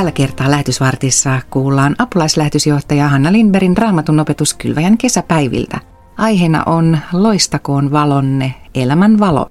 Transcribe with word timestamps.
Tällä 0.00 0.12
kertaa 0.12 0.50
lähetysvartissa 0.50 1.40
kuullaan 1.50 1.96
apulaislähetysjohtaja 1.98 3.08
Hanna 3.08 3.32
Lindbergin 3.32 3.76
raamatun 3.76 4.20
opetus 4.20 4.54
Kylväjän 4.54 4.98
kesäpäiviltä. 4.98 5.80
Aiheena 6.18 6.62
on 6.66 6.98
Loistakoon 7.12 7.92
valonne, 7.92 8.54
elämän 8.74 9.18
valo. 9.18 9.50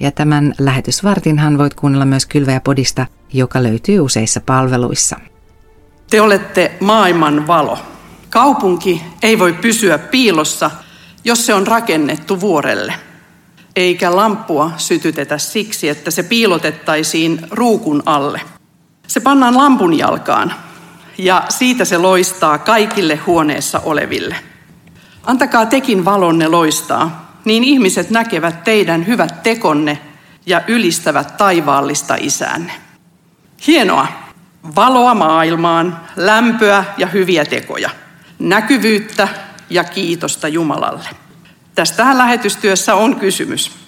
Ja 0.00 0.10
tämän 0.10 0.54
lähetysvartinhan 0.58 1.58
voit 1.58 1.74
kuunnella 1.74 2.04
myös 2.04 2.26
Kylväjä-podista, 2.26 3.06
joka 3.32 3.62
löytyy 3.62 4.00
useissa 4.00 4.40
palveluissa. 4.40 5.16
Te 6.10 6.20
olette 6.20 6.72
maailman 6.80 7.46
valo. 7.46 7.78
Kaupunki 8.30 9.02
ei 9.22 9.38
voi 9.38 9.52
pysyä 9.52 9.98
piilossa, 9.98 10.70
jos 11.24 11.46
se 11.46 11.54
on 11.54 11.66
rakennettu 11.66 12.40
vuorelle. 12.40 12.94
Eikä 13.76 14.16
lampua 14.16 14.70
sytytetä 14.76 15.38
siksi, 15.38 15.88
että 15.88 16.10
se 16.10 16.22
piilotettaisiin 16.22 17.40
ruukun 17.50 18.02
alle– 18.06 18.40
se 19.06 19.20
pannaan 19.20 19.56
lampun 19.56 19.98
jalkaan 19.98 20.54
ja 21.18 21.44
siitä 21.48 21.84
se 21.84 21.98
loistaa 21.98 22.58
kaikille 22.58 23.16
huoneessa 23.16 23.80
oleville. 23.84 24.36
Antakaa 25.22 25.66
tekin 25.66 26.04
valonne 26.04 26.48
loistaa, 26.48 27.38
niin 27.44 27.64
ihmiset 27.64 28.10
näkevät 28.10 28.64
teidän 28.64 29.06
hyvät 29.06 29.42
tekonne 29.42 29.98
ja 30.46 30.62
ylistävät 30.68 31.36
taivaallista 31.36 32.16
isänne. 32.20 32.72
Hienoa! 33.66 34.06
Valoa 34.76 35.14
maailmaan, 35.14 36.00
lämpöä 36.16 36.84
ja 36.96 37.06
hyviä 37.06 37.44
tekoja, 37.44 37.90
näkyvyyttä 38.38 39.28
ja 39.70 39.84
kiitosta 39.84 40.48
Jumalalle. 40.48 41.08
Tästähän 41.74 42.18
lähetystyössä 42.18 42.94
on 42.94 43.16
kysymys. 43.16 43.83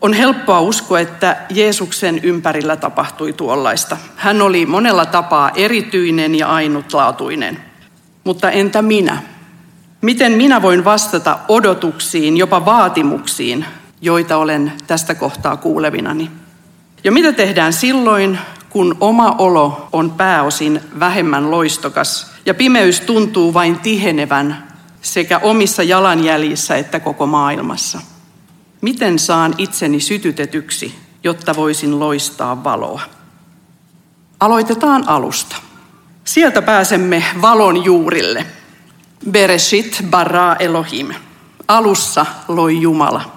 On 0.00 0.12
helppoa 0.12 0.60
uskoa, 0.60 1.00
että 1.00 1.36
Jeesuksen 1.50 2.20
ympärillä 2.22 2.76
tapahtui 2.76 3.32
tuollaista. 3.32 3.96
Hän 4.16 4.42
oli 4.42 4.66
monella 4.66 5.06
tapaa 5.06 5.50
erityinen 5.54 6.34
ja 6.34 6.48
ainutlaatuinen. 6.48 7.58
Mutta 8.24 8.50
entä 8.50 8.82
minä? 8.82 9.22
Miten 10.00 10.32
minä 10.32 10.62
voin 10.62 10.84
vastata 10.84 11.38
odotuksiin, 11.48 12.36
jopa 12.36 12.64
vaatimuksiin, 12.64 13.64
joita 14.00 14.36
olen 14.36 14.72
tästä 14.86 15.14
kohtaa 15.14 15.56
kuulevinani? 15.56 16.30
Ja 17.04 17.12
mitä 17.12 17.32
tehdään 17.32 17.72
silloin, 17.72 18.38
kun 18.70 18.96
oma 19.00 19.34
olo 19.38 19.88
on 19.92 20.10
pääosin 20.10 20.80
vähemmän 20.98 21.50
loistokas 21.50 22.32
ja 22.46 22.54
pimeys 22.54 23.00
tuntuu 23.00 23.54
vain 23.54 23.78
tihenevän 23.78 24.68
sekä 25.02 25.38
omissa 25.38 25.82
jalanjäljissä 25.82 26.76
että 26.76 27.00
koko 27.00 27.26
maailmassa? 27.26 28.09
Miten 28.80 29.18
saan 29.18 29.54
itseni 29.58 30.00
sytytetyksi, 30.00 30.94
jotta 31.24 31.56
voisin 31.56 32.00
loistaa 32.00 32.64
valoa? 32.64 33.00
Aloitetaan 34.40 35.08
alusta. 35.08 35.56
Sieltä 36.24 36.62
pääsemme 36.62 37.24
valon 37.42 37.84
juurille. 37.84 38.46
Bereshit 39.30 40.02
bara 40.10 40.56
Elohim. 40.56 41.08
Alussa 41.68 42.26
loi 42.48 42.80
Jumala. 42.80 43.32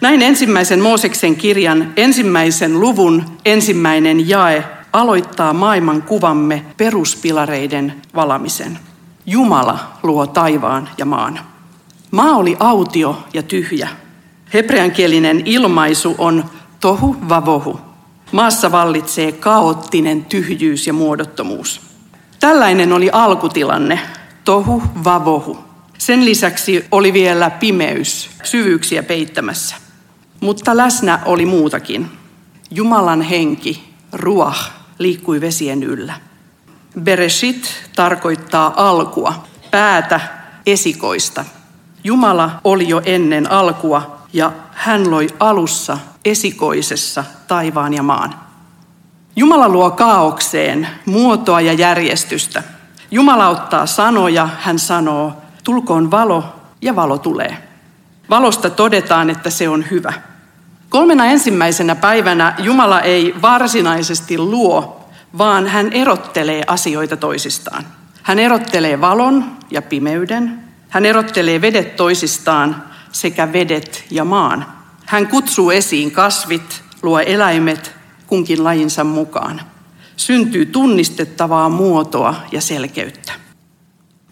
Näin 0.00 0.22
ensimmäisen 0.22 0.80
Mooseksen 0.80 1.36
kirjan 1.36 1.92
ensimmäisen 1.96 2.80
luvun 2.80 3.24
ensimmäinen 3.44 4.28
jae 4.28 4.64
aloittaa 4.92 5.52
maailman 5.52 6.02
kuvamme 6.02 6.64
peruspilareiden 6.76 8.02
valamisen. 8.14 8.78
Jumala 9.26 9.78
luo 10.02 10.26
taivaan 10.26 10.88
ja 10.98 11.04
maan. 11.04 11.40
Maa 12.10 12.36
oli 12.36 12.56
autio 12.60 13.24
ja 13.34 13.42
tyhjä. 13.42 13.88
Hebreankielinen 14.54 15.42
ilmaisu 15.44 16.14
on 16.18 16.44
tohu 16.80 17.16
vavohu. 17.28 17.80
Maassa 18.32 18.72
vallitsee 18.72 19.32
kaoottinen 19.32 20.24
tyhjyys 20.24 20.86
ja 20.86 20.92
muodottomuus. 20.92 21.80
Tällainen 22.40 22.92
oli 22.92 23.10
alkutilanne, 23.12 24.00
tohu 24.44 24.82
vavohu. 25.04 25.58
Sen 25.98 26.24
lisäksi 26.24 26.84
oli 26.90 27.12
vielä 27.12 27.50
pimeys, 27.50 28.30
syvyyksiä 28.42 29.02
peittämässä. 29.02 29.76
Mutta 30.40 30.76
läsnä 30.76 31.18
oli 31.24 31.46
muutakin. 31.46 32.10
Jumalan 32.70 33.22
henki, 33.22 33.94
ruah, 34.12 34.70
liikkui 34.98 35.40
vesien 35.40 35.82
yllä. 35.82 36.14
Bereshit 37.00 37.90
tarkoittaa 37.96 38.88
alkua, 38.88 39.44
päätä, 39.70 40.20
esikoista. 40.66 41.44
Jumala 42.04 42.60
oli 42.64 42.88
jo 42.88 43.02
ennen 43.04 43.50
alkua 43.50 44.13
ja 44.34 44.52
hän 44.72 45.10
loi 45.10 45.28
alussa 45.40 45.98
esikoisessa 46.24 47.24
taivaan 47.48 47.94
ja 47.94 48.02
maan. 48.02 48.34
Jumala 49.36 49.68
luo 49.68 49.90
kaaukseen 49.90 50.88
muotoa 51.06 51.60
ja 51.60 51.72
järjestystä. 51.72 52.62
Jumala 53.10 53.48
ottaa 53.48 53.86
sanoja, 53.86 54.48
hän 54.60 54.78
sanoo, 54.78 55.32
tulkoon 55.64 56.10
valo 56.10 56.44
ja 56.82 56.96
valo 56.96 57.18
tulee. 57.18 57.68
Valosta 58.30 58.70
todetaan, 58.70 59.30
että 59.30 59.50
se 59.50 59.68
on 59.68 59.84
hyvä. 59.90 60.12
Kolmena 60.88 61.26
ensimmäisenä 61.26 61.94
päivänä 61.94 62.54
Jumala 62.58 63.00
ei 63.00 63.34
varsinaisesti 63.42 64.38
luo, 64.38 65.08
vaan 65.38 65.66
hän 65.66 65.92
erottelee 65.92 66.62
asioita 66.66 67.16
toisistaan. 67.16 67.84
Hän 68.22 68.38
erottelee 68.38 69.00
valon 69.00 69.44
ja 69.70 69.82
pimeyden. 69.82 70.60
Hän 70.88 71.06
erottelee 71.06 71.60
vedet 71.60 71.96
toisistaan 71.96 72.93
sekä 73.14 73.52
vedet 73.52 74.04
ja 74.10 74.24
maan. 74.24 74.66
Hän 75.06 75.28
kutsuu 75.28 75.70
esiin 75.70 76.10
kasvit, 76.10 76.82
luo 77.02 77.20
eläimet 77.20 77.92
kunkin 78.26 78.64
lajinsa 78.64 79.04
mukaan. 79.04 79.60
Syntyy 80.16 80.66
tunnistettavaa 80.66 81.68
muotoa 81.68 82.34
ja 82.52 82.60
selkeyttä. 82.60 83.32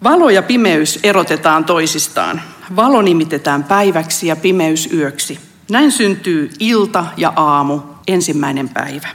Valo 0.04 0.30
ja 0.30 0.42
pimeys 0.42 0.98
erotetaan 1.02 1.64
toisistaan. 1.64 2.42
Valo 2.76 3.02
nimitetään 3.02 3.64
päiväksi 3.64 4.26
ja 4.26 4.36
pimeys 4.36 4.92
yöksi. 4.92 5.38
Näin 5.70 5.92
syntyy 5.92 6.50
ilta 6.58 7.06
ja 7.16 7.32
aamu, 7.36 7.80
ensimmäinen 8.08 8.68
päivä. 8.68 9.08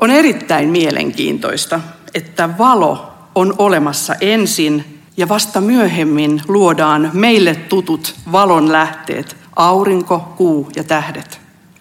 On 0.00 0.10
erittäin 0.10 0.68
mielenkiintoista, 0.68 1.80
että 2.14 2.58
valo 2.58 3.12
on 3.34 3.54
olemassa 3.58 4.14
ensin 4.20 5.01
ja 5.22 5.28
vasta 5.28 5.60
myöhemmin 5.60 6.42
luodaan 6.48 7.10
meille 7.12 7.54
tutut 7.54 8.14
valon 8.32 8.72
lähteet, 8.72 9.36
aurinko, 9.56 10.34
kuu 10.36 10.70
ja 10.76 10.84
tähdet. 10.84 11.40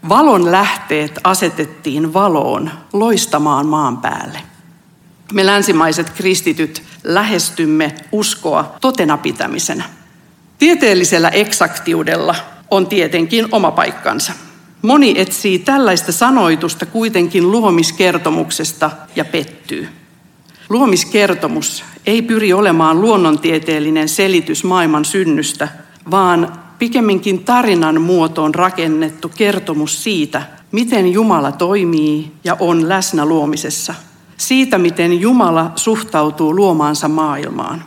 Valon 0.10 0.52
lähteet 0.52 1.20
asetettiin 1.24 2.14
valoon 2.14 2.72
loistamaan 2.94 3.66
maan 3.66 3.98
päälle. 3.98 4.40
Me 5.34 5.46
länsimaiset 5.46 6.10
kristityt 6.10 6.84
lähestymme 7.04 7.96
uskoa 8.12 8.76
totena 8.82 9.18
pitämisenä. 9.18 9.84
Tieteellisellä 10.60 11.30
eksaktiudella 11.30 12.36
on 12.72 12.88
tietenkin 12.88 13.48
oma 13.52 13.72
paikkansa. 13.72 14.34
Moni 14.82 15.14
etsii 15.18 15.60
tällaista 15.60 16.12
sanoitusta 16.12 16.86
kuitenkin 16.86 17.52
luomiskertomuksesta 17.52 18.92
ja 19.16 19.26
pettyy. 19.26 20.01
Luomiskertomus 20.72 21.84
ei 22.06 22.22
pyri 22.22 22.54
olemaan 22.54 23.02
luonnontieteellinen 23.02 24.10
selitys 24.10 24.64
maailman 24.64 25.06
synnystä, 25.06 25.68
vaan 26.12 26.60
pikemminkin 26.80 27.44
tarinan 27.44 28.02
muotoon 28.02 28.56
rakennettu 28.56 29.32
kertomus 29.36 30.04
siitä, 30.04 30.44
miten 30.72 31.08
Jumala 31.12 31.52
toimii 31.52 32.32
ja 32.44 32.58
on 32.60 32.90
läsnä 32.90 33.26
luomisessa. 33.26 33.96
Siitä, 34.38 34.78
miten 34.78 35.22
Jumala 35.22 35.72
suhtautuu 35.76 36.56
luomaansa 36.56 37.08
maailmaan. 37.08 37.84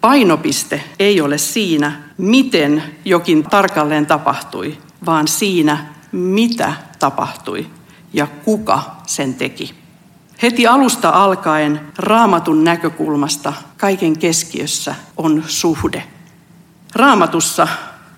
Painopiste 0.00 0.82
ei 0.98 1.20
ole 1.20 1.38
siinä, 1.38 2.02
miten 2.18 2.82
jokin 3.04 3.42
tarkalleen 3.42 4.06
tapahtui, 4.06 4.78
vaan 5.06 5.28
siinä, 5.28 5.86
mitä 6.12 6.72
tapahtui 6.98 7.66
ja 8.12 8.26
kuka 8.44 8.82
sen 9.06 9.34
teki. 9.34 9.85
Heti 10.42 10.66
alusta 10.66 11.08
alkaen 11.08 11.80
raamatun 11.98 12.64
näkökulmasta 12.64 13.52
kaiken 13.76 14.18
keskiössä 14.18 14.94
on 15.16 15.44
suhde. 15.46 16.02
Raamatussa, 16.94 17.68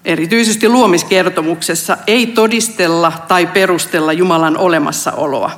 erityisesti 0.05 0.69
luomiskertomuksessa, 0.69 1.97
ei 2.06 2.26
todistella 2.26 3.12
tai 3.29 3.47
perustella 3.47 4.12
Jumalan 4.12 4.56
olemassaoloa. 4.56 5.50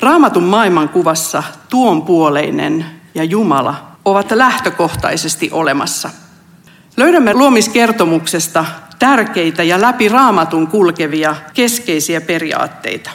Raamatun 0.00 0.42
maailmankuvassa 0.42 1.42
tuonpuoleinen 1.68 2.86
ja 3.14 3.24
Jumala 3.24 3.88
ovat 4.04 4.30
lähtökohtaisesti 4.30 5.50
olemassa. 5.52 6.10
Löydämme 6.96 7.34
luomiskertomuksesta 7.34 8.64
tärkeitä 8.98 9.62
ja 9.62 9.80
läpi 9.80 10.08
raamatun 10.08 10.66
kulkevia 10.66 11.36
keskeisiä 11.54 12.20
periaatteita. 12.20 13.10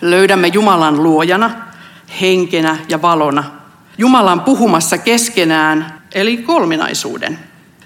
Löydämme 0.00 0.48
Jumalan 0.48 1.02
luojana– 1.02 1.50
henkenä 2.20 2.76
ja 2.88 3.02
valona. 3.02 3.44
Jumalan 3.98 4.40
puhumassa 4.40 4.98
keskenään, 4.98 6.02
eli 6.14 6.36
kolminaisuuden. 6.36 7.38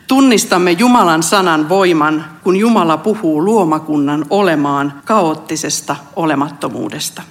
Tunnistamme 0.06 0.70
Jumalan 0.70 1.22
sanan 1.22 1.68
voiman, 1.68 2.24
kun 2.42 2.56
Jumala 2.56 2.96
puhuu 2.96 3.44
luomakunnan 3.44 4.26
olemaan 4.30 5.02
kaoottisesta 5.04 5.96
olemattomuudesta. 6.16 7.22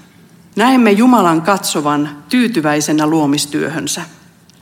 Näemme 0.56 0.92
Jumalan 0.92 1.42
katsovan 1.42 2.10
tyytyväisenä 2.30 3.08
luomistyöhönsä. 3.08 4.02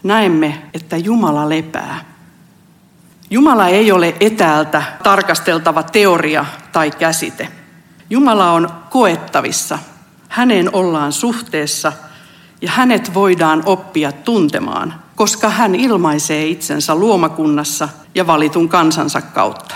Näemme, 0.04 0.62
että 0.74 0.98
Jumala 0.98 1.50
lepää. 1.50 2.06
Jumala 3.30 3.68
ei 3.68 3.92
ole 3.92 4.16
etäältä 4.20 4.84
tarkasteltava 5.04 5.84
teoria 5.84 6.46
tai 6.72 6.92
käsite. 6.92 7.48
Jumala 8.10 8.52
on 8.52 8.70
koettavissa. 8.90 9.80
Häneen 10.30 10.76
ollaan 10.76 11.12
suhteessa 11.12 11.94
ja 12.62 12.72
hänet 12.72 13.14
voidaan 13.14 13.64
oppia 13.66 14.12
tuntemaan, 14.12 14.94
koska 15.16 15.50
hän 15.50 15.76
ilmaisee 15.76 16.48
itsensä 16.48 16.96
luomakunnassa 16.96 17.90
ja 18.16 18.28
valitun 18.28 18.70
kansansa 18.70 19.22
kautta. 19.22 19.76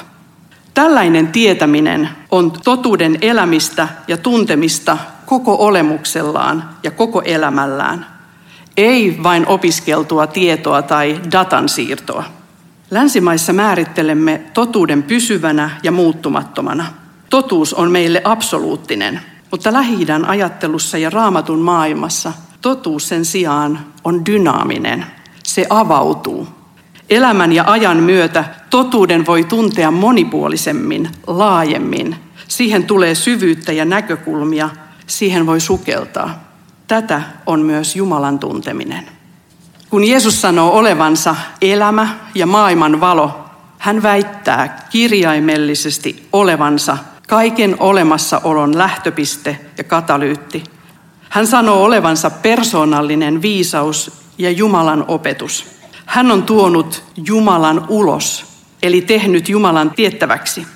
Tällainen 0.73 1.27
tietäminen 1.27 2.09
on 2.31 2.51
totuuden 2.63 3.17
elämistä 3.21 3.87
ja 4.07 4.17
tuntemista 4.17 4.97
koko 5.25 5.55
olemuksellaan 5.59 6.69
ja 6.83 6.91
koko 6.91 7.21
elämällään. 7.25 8.05
Ei 8.77 9.19
vain 9.23 9.47
opiskeltua 9.47 10.27
tietoa 10.27 10.81
tai 10.81 11.21
datan 11.31 11.69
siirtoa. 11.69 12.23
Länsimaissa 12.91 13.53
määrittelemme 13.53 14.41
totuuden 14.53 15.03
pysyvänä 15.03 15.69
ja 15.83 15.91
muuttumattomana. 15.91 16.85
Totuus 17.29 17.73
on 17.73 17.91
meille 17.91 18.21
absoluuttinen, 18.23 19.21
mutta 19.51 19.73
lähi 19.73 20.05
ajattelussa 20.27 20.97
ja 20.97 21.09
raamatun 21.09 21.59
maailmassa 21.59 22.33
totuus 22.61 23.07
sen 23.07 23.25
sijaan 23.25 23.79
on 24.03 24.25
dynaaminen. 24.25 25.05
Se 25.43 25.65
avautuu. 25.69 26.47
Elämän 27.09 27.53
ja 27.53 27.63
ajan 27.67 27.97
myötä 27.97 28.45
totuuden 28.69 29.25
voi 29.25 29.43
tuntea 29.43 29.91
monipuolisemmin, 29.91 31.09
laajemmin. 31.27 32.15
Siihen 32.47 32.83
tulee 32.83 33.15
syvyyttä 33.15 33.71
ja 33.71 33.85
näkökulmia, 33.85 34.69
siihen 35.07 35.45
voi 35.45 35.59
sukeltaa. 35.59 36.43
Tätä 36.87 37.21
on 37.45 37.61
myös 37.61 37.95
Jumalan 37.95 38.39
tunteminen. 38.39 39.05
Kun 39.89 40.03
Jeesus 40.03 40.41
sanoo 40.41 40.71
olevansa 40.71 41.35
elämä 41.61 42.07
ja 42.35 42.45
maailman 42.45 43.01
valo, 43.01 43.45
hän 43.77 44.03
väittää 44.03 44.87
kirjaimellisesti 44.89 46.27
olevansa 46.33 46.97
kaiken 47.27 47.75
olemassaolon 47.79 48.77
lähtöpiste 48.77 49.59
ja 49.77 49.83
katalyytti. 49.83 50.63
Hän 51.31 51.47
sanoo 51.47 51.83
olevansa 51.83 52.29
persoonallinen 52.29 53.41
viisaus 53.41 54.11
ja 54.37 54.51
Jumalan 54.51 55.05
opetus. 55.07 55.65
Hän 56.05 56.31
on 56.31 56.43
tuonut 56.43 57.03
Jumalan 57.25 57.85
ulos, 57.89 58.45
eli 58.83 59.01
tehnyt 59.01 59.49
Jumalan 59.49 59.91
tiettäväksi. 59.91 60.67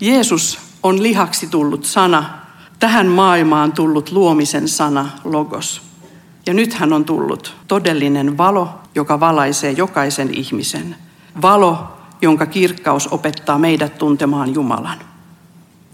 Jeesus 0.00 0.58
on 0.82 1.02
lihaksi 1.02 1.46
tullut 1.46 1.84
sana, 1.84 2.38
tähän 2.78 3.06
maailmaan 3.06 3.72
tullut 3.72 4.10
luomisen 4.10 4.68
sana, 4.68 5.08
logos. 5.24 5.82
Ja 6.46 6.54
nyt 6.54 6.74
hän 6.74 6.92
on 6.92 7.04
tullut 7.04 7.54
todellinen 7.68 8.38
valo, 8.38 8.68
joka 8.94 9.20
valaisee 9.20 9.72
jokaisen 9.72 10.34
ihmisen. 10.34 10.96
Valo, 11.42 11.96
jonka 12.22 12.46
kirkkaus 12.46 13.06
opettaa 13.06 13.58
meidät 13.58 13.98
tuntemaan 13.98 14.54
Jumalan. 14.54 15.11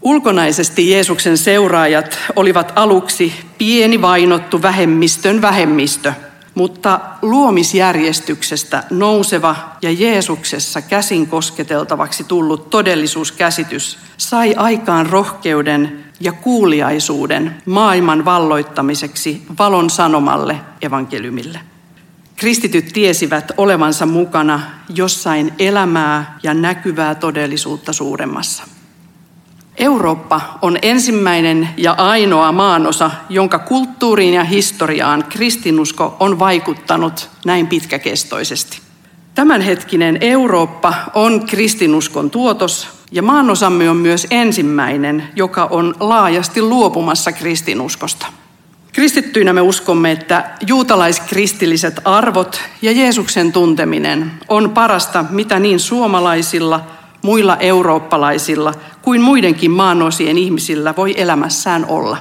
Ulkonaisesti 0.02 0.90
Jeesuksen 0.90 1.38
seuraajat 1.38 2.18
olivat 2.36 2.72
aluksi 2.76 3.32
pieni 3.58 4.02
vainottu 4.02 4.62
vähemmistön 4.62 5.42
vähemmistö, 5.42 6.12
mutta 6.54 7.00
luomisjärjestyksestä 7.22 8.84
nouseva 8.90 9.56
ja 9.82 9.92
Jeesuksessa 9.92 10.82
käsin 10.82 11.26
kosketeltavaksi 11.26 12.24
tullut 12.24 12.70
todellisuuskäsitys 12.70 13.98
sai 14.16 14.54
aikaan 14.56 15.06
rohkeuden 15.06 16.04
ja 16.20 16.32
kuuliaisuuden 16.32 17.62
maailman 17.66 18.24
valloittamiseksi 18.24 19.42
valon 19.58 19.90
sanomalle 19.90 20.60
evankeliumille. 20.82 21.60
Kristityt 22.36 22.90
tiesivät 22.92 23.52
olevansa 23.56 24.06
mukana 24.06 24.60
jossain 24.94 25.52
elämää 25.58 26.38
ja 26.42 26.54
näkyvää 26.54 27.14
todellisuutta 27.14 27.92
suuremmassa. 27.92 28.77
Eurooppa 29.78 30.40
on 30.62 30.78
ensimmäinen 30.82 31.68
ja 31.76 31.94
ainoa 31.98 32.52
maanosa, 32.52 33.10
jonka 33.28 33.58
kulttuuriin 33.58 34.34
ja 34.34 34.44
historiaan 34.44 35.24
kristinusko 35.28 36.16
on 36.20 36.38
vaikuttanut 36.38 37.30
näin 37.44 37.66
pitkäkestoisesti. 37.66 38.78
Tämänhetkinen 39.34 40.18
Eurooppa 40.20 40.94
on 41.14 41.46
kristinuskon 41.46 42.30
tuotos 42.30 42.88
ja 43.12 43.22
maanosamme 43.22 43.90
on 43.90 43.96
myös 43.96 44.26
ensimmäinen, 44.30 45.28
joka 45.36 45.64
on 45.64 45.94
laajasti 46.00 46.62
luopumassa 46.62 47.32
kristinuskosta. 47.32 48.26
Kristittyinä 48.92 49.52
me 49.52 49.60
uskomme, 49.60 50.12
että 50.12 50.50
juutalaiskristilliset 50.66 52.00
arvot 52.04 52.60
ja 52.82 52.92
Jeesuksen 52.92 53.52
tunteminen 53.52 54.32
on 54.48 54.70
parasta, 54.70 55.24
mitä 55.30 55.58
niin 55.58 55.80
suomalaisilla, 55.80 56.86
muilla 57.22 57.56
eurooppalaisilla 57.56 58.74
kuin 59.02 59.20
muidenkin 59.20 59.70
maanosien 59.70 60.38
ihmisillä 60.38 60.94
voi 60.96 61.14
elämässään 61.16 61.84
olla. 61.84 62.16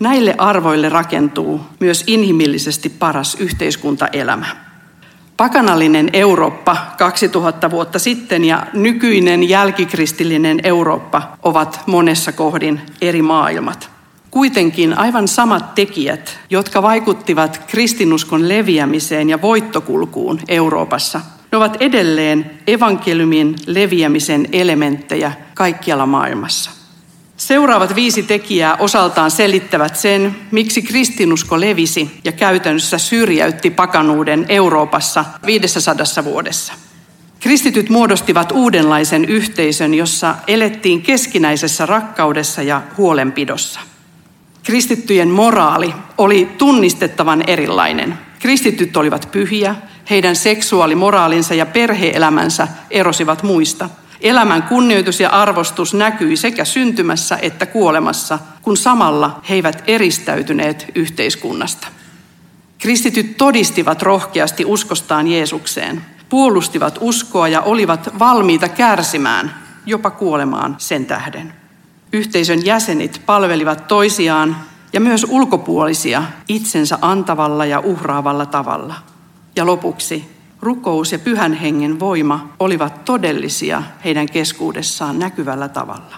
Näille 0.00 0.34
arvoille 0.38 0.88
rakentuu 0.88 1.60
myös 1.80 2.04
inhimillisesti 2.06 2.88
paras 2.88 3.34
yhteiskuntaelämä. 3.34 4.46
Pakanallinen 5.36 6.10
Eurooppa 6.12 6.76
2000 6.98 7.70
vuotta 7.70 7.98
sitten 7.98 8.44
ja 8.44 8.66
nykyinen 8.72 9.48
jälkikristillinen 9.48 10.60
Eurooppa 10.62 11.22
ovat 11.42 11.80
monessa 11.86 12.32
kohdin 12.32 12.80
eri 13.00 13.22
maailmat. 13.22 13.90
Kuitenkin 14.30 14.98
aivan 14.98 15.28
samat 15.28 15.74
tekijät, 15.74 16.38
jotka 16.50 16.82
vaikuttivat 16.82 17.62
kristinuskon 17.66 18.48
leviämiseen 18.48 19.30
ja 19.30 19.42
voittokulkuun 19.42 20.40
Euroopassa, 20.48 21.20
ne 21.52 21.58
ovat 21.58 21.76
edelleen 21.80 22.50
evankeliumin 22.66 23.56
leviämisen 23.66 24.48
elementtejä 24.52 25.32
kaikkialla 25.54 26.06
maailmassa. 26.06 26.70
Seuraavat 27.36 27.94
viisi 27.94 28.22
tekijää 28.22 28.76
osaltaan 28.76 29.30
selittävät 29.30 29.96
sen, 29.96 30.36
miksi 30.50 30.82
kristinusko 30.82 31.60
levisi 31.60 32.20
ja 32.24 32.32
käytännössä 32.32 32.98
syrjäytti 32.98 33.70
pakanuuden 33.70 34.46
Euroopassa 34.48 35.24
500 35.46 36.24
vuodessa. 36.24 36.72
Kristityt 37.40 37.88
muodostivat 37.88 38.52
uudenlaisen 38.52 39.24
yhteisön, 39.24 39.94
jossa 39.94 40.34
elettiin 40.46 41.02
keskinäisessä 41.02 41.86
rakkaudessa 41.86 42.62
ja 42.62 42.82
huolenpidossa. 42.98 43.80
Kristittyjen 44.62 45.28
moraali 45.28 45.94
oli 46.18 46.48
tunnistettavan 46.58 47.44
erilainen. 47.46 48.18
Kristityt 48.38 48.96
olivat 48.96 49.28
pyhiä, 49.32 49.74
heidän 50.10 50.36
seksuaalimoraalinsa 50.36 51.54
ja 51.54 51.66
perheelämänsä 51.66 52.68
erosivat 52.90 53.42
muista– 53.42 53.88
Elämän 54.20 54.62
kunnioitus 54.62 55.20
ja 55.20 55.30
arvostus 55.30 55.94
näkyi 55.94 56.36
sekä 56.36 56.64
syntymässä 56.64 57.38
että 57.42 57.66
kuolemassa, 57.66 58.38
kun 58.62 58.76
samalla 58.76 59.40
he 59.48 59.54
eivät 59.54 59.84
eristäytyneet 59.86 60.86
yhteiskunnasta. 60.94 61.88
Kristityt 62.78 63.36
todistivat 63.36 64.02
rohkeasti 64.02 64.64
uskostaan 64.64 65.26
Jeesukseen, 65.26 66.02
puolustivat 66.28 66.98
uskoa 67.00 67.48
ja 67.48 67.60
olivat 67.60 68.18
valmiita 68.18 68.68
kärsimään, 68.68 69.54
jopa 69.86 70.10
kuolemaan 70.10 70.76
sen 70.78 71.06
tähden. 71.06 71.52
Yhteisön 72.12 72.66
jäsenet 72.66 73.22
palvelivat 73.26 73.88
toisiaan 73.88 74.56
ja 74.92 75.00
myös 75.00 75.26
ulkopuolisia 75.28 76.22
itsensä 76.48 76.98
antavalla 77.02 77.64
ja 77.66 77.80
uhraavalla 77.80 78.46
tavalla. 78.46 78.94
Ja 79.60 79.66
lopuksi 79.66 80.30
rukous 80.60 81.12
ja 81.12 81.18
pyhän 81.18 81.52
hengen 81.52 82.00
voima 82.00 82.48
olivat 82.58 83.04
todellisia 83.04 83.82
heidän 84.04 84.26
keskuudessaan 84.26 85.18
näkyvällä 85.18 85.68
tavalla. 85.68 86.16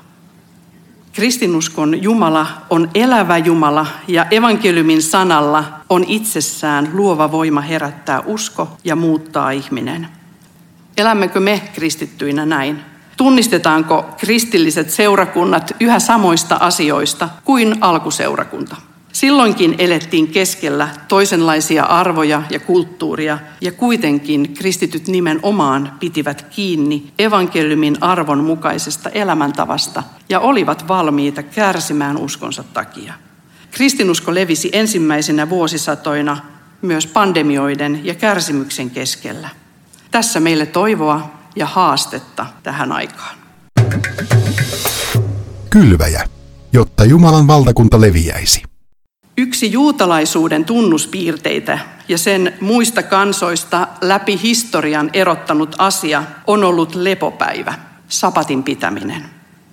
Kristinuskon 1.12 2.02
Jumala 2.02 2.46
on 2.70 2.90
elävä 2.94 3.38
Jumala 3.38 3.86
ja 4.08 4.26
evankeliumin 4.30 5.02
sanalla 5.02 5.64
on 5.88 6.04
itsessään 6.04 6.90
luova 6.92 7.32
voima 7.32 7.60
herättää 7.60 8.22
usko 8.26 8.76
ja 8.84 8.96
muuttaa 8.96 9.50
ihminen. 9.50 10.08
Elämmekö 10.96 11.40
me 11.40 11.62
kristittyinä 11.74 12.46
näin? 12.46 12.80
Tunnistetaanko 13.16 14.04
kristilliset 14.16 14.90
seurakunnat 14.90 15.72
yhä 15.80 15.98
samoista 15.98 16.56
asioista 16.60 17.28
kuin 17.44 17.76
alkuseurakunta? 17.80 18.76
Silloinkin 19.12 19.74
elettiin 19.78 20.28
keskellä 20.28 20.88
toisenlaisia 21.08 21.84
arvoja 21.84 22.42
ja 22.50 22.60
kulttuuria, 22.60 23.38
ja 23.60 23.72
kuitenkin 23.72 24.54
kristityt 24.54 25.08
nimenomaan 25.08 25.92
pitivät 26.00 26.46
kiinni 26.50 27.12
evankeliumin 27.18 27.96
arvon 28.00 28.44
mukaisesta 28.44 29.10
elämäntavasta 29.10 30.02
ja 30.28 30.40
olivat 30.40 30.88
valmiita 30.88 31.42
kärsimään 31.42 32.16
uskonsa 32.16 32.64
takia. 32.64 33.14
Kristinusko 33.70 34.34
levisi 34.34 34.70
ensimmäisenä 34.72 35.50
vuosisatoina 35.50 36.36
myös 36.82 37.06
pandemioiden 37.06 38.00
ja 38.04 38.14
kärsimyksen 38.14 38.90
keskellä. 38.90 39.48
Tässä 40.10 40.40
meille 40.40 40.66
toivoa 40.66 41.30
ja 41.56 41.66
haastetta 41.66 42.46
tähän 42.62 42.92
aikaan. 42.92 43.36
Kylväjä, 45.70 46.24
jotta 46.72 47.04
Jumalan 47.04 47.46
valtakunta 47.46 48.00
leviäisi. 48.00 48.71
Yksi 49.36 49.72
juutalaisuuden 49.72 50.64
tunnuspiirteitä 50.64 51.78
ja 52.08 52.18
sen 52.18 52.54
muista 52.60 53.02
kansoista 53.02 53.88
läpi 54.00 54.40
historian 54.42 55.10
erottanut 55.12 55.74
asia 55.78 56.24
on 56.46 56.64
ollut 56.64 56.94
lepopäivä, 56.94 57.74
sapatin 58.08 58.62
pitäminen. 58.62 59.22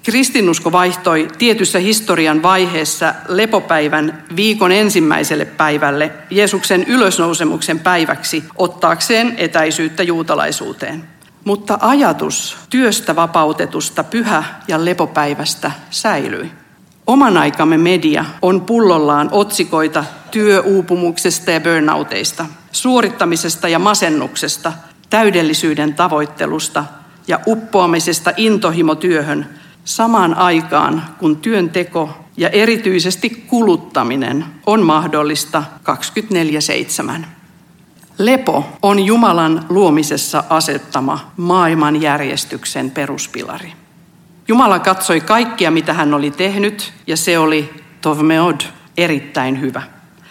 Kristinusko 0.04 0.72
vaihtoi 0.72 1.28
tietyssä 1.38 1.80
historian 1.80 2.44
vaiheessa 2.44 3.14
lepopäivän 3.28 4.24
viikon 4.36 4.72
ensimmäiselle 4.72 5.46
päivälle 5.46 6.12
Jeesuksen 6.30 6.84
ylösnousemuksen 6.84 7.80
päiväksi 7.80 8.44
ottaakseen 8.56 9.34
etäisyyttä 9.38 10.04
juutalaisuuteen. 10.04 11.04
Mutta 11.44 11.78
ajatus 11.82 12.58
työstä 12.70 13.16
vapautetusta 13.16 14.04
pyhä- 14.04 14.44
ja 14.68 14.86
lepopäivästä 14.86 15.72
säilyi. 15.90 16.52
Oman 17.10 17.38
aikamme 17.38 17.78
media 17.78 18.26
on 18.42 18.62
pullollaan 18.62 19.30
otsikoita 19.32 20.06
työuupumuksesta 20.32 21.52
ja 21.52 21.62
burnouteista, 21.62 22.46
suorittamisesta 22.72 23.68
ja 23.68 23.80
masennuksesta, 23.80 24.74
täydellisyyden 25.10 25.94
tavoittelusta 25.94 26.86
ja 27.28 27.40
uppoamisesta 27.48 28.32
intohimotyöhön 28.38 29.50
samaan 29.86 30.34
aikaan, 30.34 31.04
kun 31.20 31.38
työnteko 31.38 32.10
ja 32.38 32.50
erityisesti 32.50 33.30
kuluttaminen 33.30 34.46
on 34.66 34.84
mahdollista 34.84 35.64
24-7. 37.22 37.26
Lepo 38.18 38.66
on 38.82 39.06
Jumalan 39.06 39.66
luomisessa 39.70 40.44
asettama 40.50 41.32
maailmanjärjestyksen 41.38 42.92
peruspilari. 42.92 43.79
Jumala 44.50 44.80
katsoi 44.80 45.22
kaikkia, 45.22 45.72
mitä 45.72 45.94
hän 45.94 46.14
oli 46.14 46.32
tehnyt, 46.32 46.94
ja 47.08 47.18
se 47.18 47.40
oli 47.40 47.74
tovmeod, 48.02 48.62
erittäin 48.98 49.62
hyvä. 49.62 49.82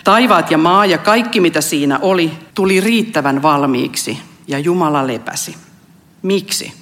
Taivaat 0.04 0.50
ja 0.50 0.58
maa 0.58 0.87
ja 0.87 0.98
kaikki, 0.98 1.40
mitä 1.40 1.60
siinä 1.60 1.98
oli, 2.02 2.32
tuli 2.54 2.80
riittävän 2.80 3.42
valmiiksi, 3.42 4.18
ja 4.48 4.58
Jumala 4.58 5.06
lepäsi. 5.06 5.56
Miksi? 6.22 6.72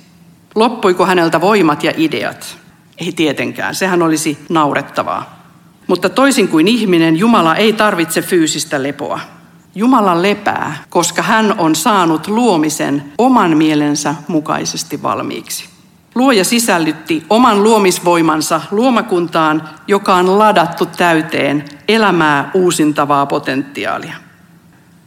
Loppuiko 0.54 1.06
häneltä 1.06 1.40
voimat 1.40 1.84
ja 1.84 1.92
ideat? 1.96 2.58
Ei 2.98 3.12
tietenkään, 3.12 3.74
sehän 3.74 4.02
olisi 4.02 4.38
naurettavaa. 4.48 5.46
Mutta 5.86 6.08
toisin 6.08 6.48
kuin 6.48 6.68
ihminen, 6.68 7.16
Jumala 7.16 7.56
ei 7.56 7.72
tarvitse 7.72 8.22
fyysistä 8.22 8.82
lepoa. 8.82 9.20
Jumala 9.74 10.22
lepää, 10.22 10.84
koska 10.90 11.22
hän 11.22 11.54
on 11.58 11.74
saanut 11.74 12.28
luomisen 12.28 13.12
oman 13.18 13.56
mielensä 13.56 14.14
mukaisesti 14.28 15.02
valmiiksi. 15.02 15.75
Luoja 16.16 16.44
sisällytti 16.44 17.26
oman 17.30 17.62
luomisvoimansa 17.62 18.60
luomakuntaan, 18.70 19.68
joka 19.88 20.14
on 20.14 20.38
ladattu 20.38 20.86
täyteen 20.86 21.64
elämää 21.88 22.50
uusintavaa 22.54 23.26
potentiaalia. 23.26 24.14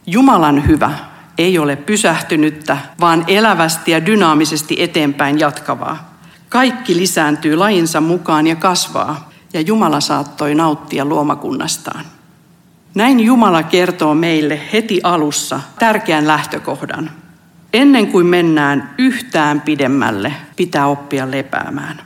Jumalan 0.06 0.66
hyvä 0.66 0.90
ei 1.38 1.58
ole 1.58 1.76
pysähtynyttä, 1.76 2.78
vaan 3.00 3.24
elävästi 3.28 3.90
ja 3.90 4.06
dynaamisesti 4.06 4.82
eteenpäin 4.82 5.38
jatkavaa. 5.38 6.14
Kaikki 6.48 6.96
lisääntyy 6.96 7.56
lajinsa 7.56 8.00
mukaan 8.00 8.46
ja 8.46 8.56
kasvaa, 8.56 9.30
ja 9.52 9.60
Jumala 9.60 10.00
saattoi 10.00 10.54
nauttia 10.54 11.04
luomakunnastaan. 11.04 12.04
Näin 12.94 13.20
Jumala 13.20 13.62
kertoo 13.62 14.14
meille 14.14 14.60
heti 14.72 15.00
alussa 15.02 15.60
tärkeän 15.78 16.26
lähtökohdan. 16.26 17.10
Ennen 17.72 18.06
kuin 18.06 18.26
mennään 18.26 18.94
yhtään 18.98 19.60
pidemmälle, 19.60 20.32
pitää 20.56 20.86
oppia 20.86 21.30
lepäämään. 21.30 22.02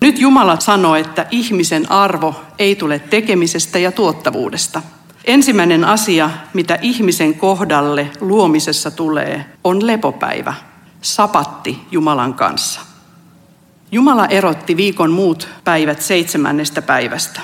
Nyt 0.00 0.18
Jumala 0.18 0.60
sanoo, 0.60 0.94
että 0.94 1.26
ihmisen 1.30 1.90
arvo 1.90 2.34
ei 2.58 2.76
tule 2.76 2.98
tekemisestä 2.98 3.78
ja 3.78 3.92
tuottavuudesta. 3.92 4.82
Ensimmäinen 5.24 5.84
asia, 5.84 6.30
mitä 6.54 6.78
ihmisen 6.82 7.34
kohdalle 7.34 8.10
luomisessa 8.20 8.90
tulee, 8.90 9.44
on 9.64 9.86
lepopäivä, 9.86 10.54
sapatti 11.00 11.78
Jumalan 11.90 12.34
kanssa. 12.34 12.80
Jumala 13.92 14.26
erotti 14.26 14.76
viikon 14.76 15.10
muut 15.10 15.48
päivät 15.64 16.02
seitsemännestä 16.02 16.82
päivästä. 16.82 17.40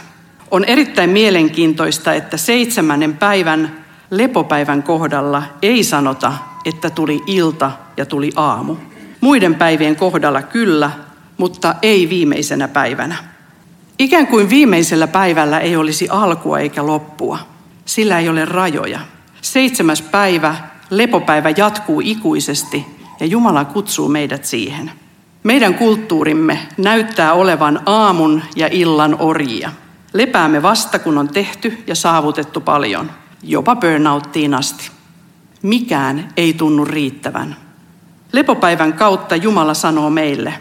On 0.51 0.65
erittäin 0.65 1.11
mielenkiintoista, 1.11 2.15
että 2.15 2.37
seitsemännen 2.37 3.17
päivän 3.17 3.85
lepopäivän 4.11 4.83
kohdalla 4.83 5.43
ei 5.63 5.85
sanota, 5.85 6.33
että 6.65 6.91
tuli 6.91 7.23
ilta 7.27 7.71
ja 7.97 8.07
tuli 8.07 8.33
aamu. 8.37 8.77
Muiden 9.21 9.55
päivien 9.55 9.97
kohdalla 9.97 10.43
kyllä, 10.43 10.91
mutta 11.37 11.75
ei 11.83 12.09
viimeisenä 12.09 12.69
päivänä. 12.69 13.17
Ikään 13.99 14.27
kuin 14.27 14.51
viimeisellä 14.51 15.07
päivällä 15.07 15.59
ei 15.59 15.77
olisi 15.77 16.09
alkua 16.11 16.59
eikä 16.59 16.87
loppua. 16.87 17.39
Sillä 17.85 18.19
ei 18.19 18.29
ole 18.29 18.45
rajoja. 18.45 19.01
Seitsemäs 19.43 20.03
päivä, 20.03 20.55
lepopäivä 20.91 21.51
jatkuu 21.57 22.01
ikuisesti 22.05 22.87
ja 23.21 23.27
Jumala 23.27 23.65
kutsuu 23.65 24.09
meidät 24.09 24.45
siihen. 24.45 24.91
Meidän 25.43 25.75
kulttuurimme 25.75 26.59
näyttää 26.77 27.33
olevan 27.33 27.81
aamun 27.87 28.43
ja 28.57 28.69
illan 28.71 29.17
orjia. 29.19 29.73
Lepäämme 30.13 30.63
vasta, 30.63 30.99
kun 30.99 31.19
on 31.19 31.29
tehty 31.29 31.83
ja 31.87 31.95
saavutettu 31.95 32.61
paljon, 32.61 33.11
jopa 33.43 33.77
burnouttiin 33.77 34.55
asti. 34.55 34.91
Mikään 35.63 36.29
ei 36.37 36.53
tunnu 36.53 36.85
riittävän. 36.85 37.57
Lepopäivän 38.33 38.93
kautta 38.93 39.37
Jumala 39.37 39.75
sanoo 39.75 40.11
meille, 40.11 40.55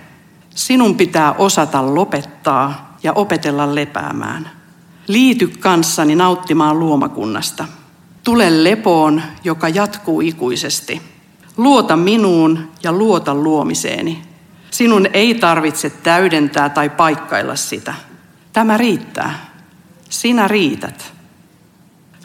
sinun 0.50 0.96
pitää 0.96 1.34
osata 1.34 1.96
lopettaa 1.96 2.98
ja 3.04 3.14
opetella 3.14 3.76
lepäämään. 3.76 4.50
Liity 5.08 5.48
kanssani 5.48 6.16
nauttimaan 6.16 6.80
luomakunnasta. 6.80 7.66
Tule 8.24 8.64
lepoon, 8.64 9.22
joka 9.44 9.70
jatkuu 9.70 10.22
ikuisesti. 10.22 11.02
Luota 11.58 11.98
minuun 11.98 12.72
ja 12.84 12.92
luota 12.92 13.36
luomiseeni. 13.36 14.22
Sinun 14.72 15.08
ei 15.14 15.36
tarvitse 15.36 15.90
täydentää 15.90 16.70
tai 16.70 16.90
paikkailla 16.90 17.56
sitä. 17.56 17.94
Tämä 18.54 18.78
riittää. 18.78 19.46
Sinä 20.10 20.48
riität. 20.48 21.14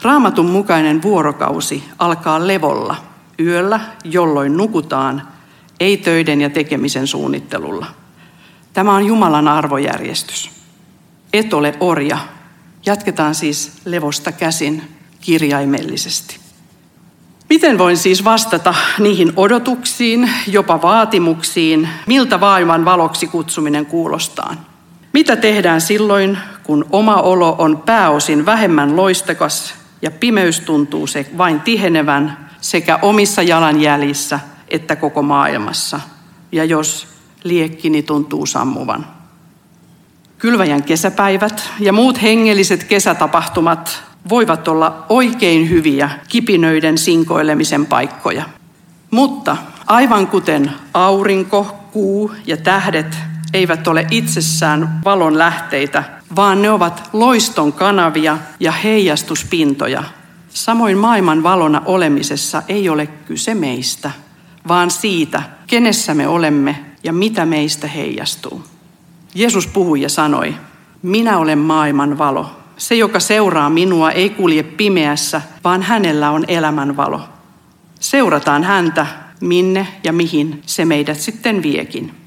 Raamatun 0.01 0.45
mukainen 0.45 1.01
vuorokausi 1.01 1.83
alkaa 1.99 2.47
levolla 2.47 2.95
yöllä, 3.39 3.79
jolloin 4.03 4.57
nukutaan, 4.57 5.27
ei 5.79 5.97
töiden 5.97 6.41
ja 6.41 6.49
tekemisen 6.49 7.07
suunnittelulla. 7.07 7.85
Tämä 8.73 8.95
on 8.95 9.05
Jumalan 9.05 9.47
arvojärjestys. 9.47 10.51
Et 11.33 11.53
ole 11.53 11.73
orja. 11.79 12.17
Jatketaan 12.85 13.35
siis 13.35 13.71
levosta 13.85 14.31
käsin 14.31 14.81
kirjaimellisesti. 15.21 16.37
Miten 17.49 17.77
voin 17.77 17.97
siis 17.97 18.23
vastata 18.23 18.73
niihin 18.99 19.33
odotuksiin, 19.35 20.29
jopa 20.47 20.81
vaatimuksiin, 20.81 21.89
miltä 22.07 22.37
maailman 22.37 22.85
valoksi 22.85 23.27
kutsuminen 23.27 23.85
kuulostaa? 23.85 24.55
Mitä 25.13 25.35
tehdään 25.35 25.81
silloin, 25.81 26.37
kun 26.63 26.85
oma 26.89 27.15
olo 27.15 27.55
on 27.57 27.83
pääosin 27.85 28.45
vähemmän 28.45 28.95
loistakas 28.95 29.73
ja 30.05 30.11
pimeys 30.11 30.59
tuntuu 30.59 31.07
se 31.07 31.25
vain 31.37 31.61
tihenevän 31.61 32.49
sekä 32.61 32.99
omissa 33.01 33.41
jalanjäljissä 33.41 34.39
että 34.67 34.95
koko 34.95 35.21
maailmassa? 35.21 35.99
Ja 36.51 36.65
jos 36.65 37.07
liekkini 37.43 38.03
tuntuu 38.03 38.45
sammuvan. 38.45 39.07
Kylväjän 40.37 40.83
kesäpäivät 40.83 41.69
ja 41.79 41.93
muut 41.93 42.21
hengelliset 42.21 42.83
kesätapahtumat 42.83 44.03
voivat 44.29 44.67
olla 44.67 45.05
oikein 45.09 45.69
hyviä 45.69 46.09
kipinöiden 46.29 46.97
sinkoilemisen 46.97 47.85
paikkoja. 47.85 48.43
Mutta 49.11 49.57
aivan 49.87 50.27
kuten 50.27 50.71
aurinko, 50.93 51.79
kuu 51.91 52.31
ja 52.47 52.57
tähdet 52.57 53.17
eivät 53.53 53.87
ole 53.87 54.07
itsessään 54.11 54.99
valon 55.05 55.37
lähteitä, 55.37 56.03
vaan 56.35 56.61
ne 56.61 56.69
ovat 56.69 57.09
loiston 57.13 57.73
kanavia 57.73 58.37
ja 58.59 58.71
heijastuspintoja. 58.71 60.03
Samoin 60.49 60.97
maailman 60.97 61.43
valona 61.43 61.81
olemisessa 61.85 62.63
ei 62.67 62.89
ole 62.89 63.07
kyse 63.07 63.55
meistä, 63.55 64.11
vaan 64.67 64.91
siitä, 64.91 65.43
kenessä 65.67 66.13
me 66.13 66.27
olemme 66.27 66.85
ja 67.03 67.13
mitä 67.13 67.45
meistä 67.45 67.87
heijastuu. 67.87 68.63
Jeesus 69.35 69.67
puhui 69.67 70.01
ja 70.01 70.09
sanoi, 70.09 70.55
minä 71.01 71.37
olen 71.37 71.57
maailman 71.57 72.17
valo. 72.17 72.51
Se, 72.77 72.95
joka 72.95 73.19
seuraa 73.19 73.69
minua, 73.69 74.11
ei 74.11 74.29
kulje 74.29 74.63
pimeässä, 74.63 75.41
vaan 75.63 75.81
hänellä 75.81 76.31
on 76.31 76.45
elämän 76.47 76.97
valo. 76.97 77.21
Seurataan 77.99 78.63
häntä, 78.63 79.07
minne 79.41 79.87
ja 80.03 80.13
mihin 80.13 80.61
se 80.65 80.85
meidät 80.85 81.19
sitten 81.19 81.63
viekin. 81.63 82.24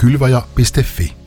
Kylvaja.fi 0.00 1.19